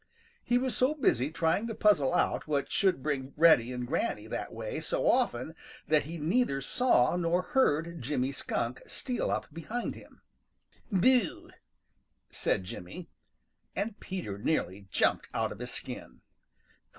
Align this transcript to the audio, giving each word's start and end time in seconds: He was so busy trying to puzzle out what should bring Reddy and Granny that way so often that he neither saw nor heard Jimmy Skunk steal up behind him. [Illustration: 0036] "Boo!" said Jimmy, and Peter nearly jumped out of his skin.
He 0.43 0.57
was 0.57 0.75
so 0.75 0.95
busy 0.95 1.29
trying 1.29 1.67
to 1.67 1.75
puzzle 1.75 2.11
out 2.11 2.47
what 2.47 2.71
should 2.71 3.03
bring 3.03 3.33
Reddy 3.37 3.71
and 3.71 3.85
Granny 3.85 4.25
that 4.25 4.51
way 4.51 4.79
so 4.81 5.07
often 5.07 5.53
that 5.87 6.05
he 6.05 6.17
neither 6.17 6.59
saw 6.59 7.15
nor 7.15 7.43
heard 7.53 8.01
Jimmy 8.01 8.31
Skunk 8.31 8.81
steal 8.87 9.29
up 9.29 9.45
behind 9.53 9.93
him. 9.93 10.23
[Illustration: 10.89 11.29
0036] 11.29 11.29
"Boo!" 11.35 11.49
said 12.31 12.63
Jimmy, 12.63 13.09
and 13.75 13.99
Peter 13.99 14.39
nearly 14.39 14.87
jumped 14.89 15.29
out 15.35 15.51
of 15.51 15.59
his 15.59 15.69
skin. 15.69 16.21